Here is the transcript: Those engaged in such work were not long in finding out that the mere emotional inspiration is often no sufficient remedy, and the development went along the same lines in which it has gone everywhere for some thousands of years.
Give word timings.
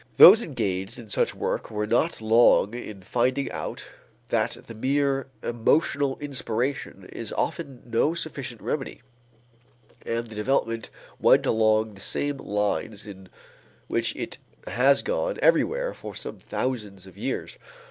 Those 0.17 0.41
engaged 0.41 0.97
in 0.97 1.09
such 1.09 1.35
work 1.35 1.69
were 1.69 1.85
not 1.85 2.21
long 2.21 2.73
in 2.73 3.03
finding 3.03 3.51
out 3.51 3.85
that 4.29 4.65
the 4.65 4.73
mere 4.73 5.27
emotional 5.43 6.17
inspiration 6.17 7.07
is 7.13 7.31
often 7.33 7.83
no 7.85 8.15
sufficient 8.15 8.61
remedy, 8.63 9.03
and 10.03 10.27
the 10.27 10.33
development 10.33 10.89
went 11.19 11.45
along 11.45 11.93
the 11.93 12.01
same 12.01 12.37
lines 12.37 13.05
in 13.05 13.29
which 13.87 14.15
it 14.15 14.39
has 14.65 15.03
gone 15.03 15.37
everywhere 15.39 15.93
for 15.93 16.15
some 16.15 16.39
thousands 16.39 17.05
of 17.05 17.15
years. 17.15 17.59